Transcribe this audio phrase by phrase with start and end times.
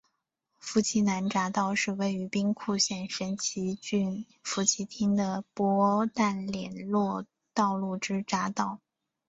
[0.57, 8.79] 福崎南匝道是位于兵库县神崎郡福崎町的播但连络道路之匝道。